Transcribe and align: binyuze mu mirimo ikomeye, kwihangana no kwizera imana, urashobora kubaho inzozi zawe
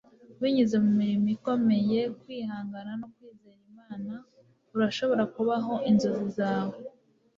binyuze 0.41 0.75
mu 0.83 0.91
mirimo 0.99 1.27
ikomeye, 1.35 1.99
kwihangana 2.21 2.91
no 2.99 3.07
kwizera 3.13 3.61
imana, 3.71 4.13
urashobora 4.75 5.23
kubaho 5.33 5.73
inzozi 5.89 6.27
zawe 6.37 6.75